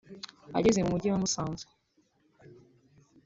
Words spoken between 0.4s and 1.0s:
Ageze mu